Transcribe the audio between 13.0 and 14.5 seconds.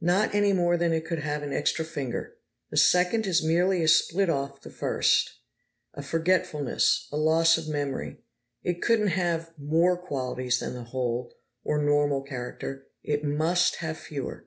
it must have fewer."